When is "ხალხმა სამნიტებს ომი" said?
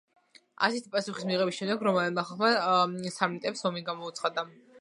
2.31-3.89